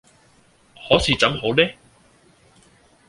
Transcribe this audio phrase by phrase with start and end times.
[0.89, 1.63] 可是怎好呢？